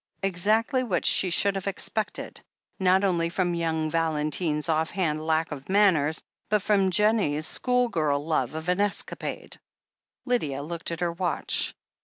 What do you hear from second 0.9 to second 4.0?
she should have expected— ^not only from young